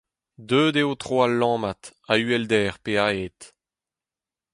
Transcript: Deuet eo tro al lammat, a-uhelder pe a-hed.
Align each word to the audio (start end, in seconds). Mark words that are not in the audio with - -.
Deuet 0.49 0.77
eo 0.81 0.91
tro 1.01 1.17
al 1.25 1.33
lammat, 1.41 1.81
a-uhelder 2.11 2.73
pe 2.83 2.93
a-hed. 3.05 3.39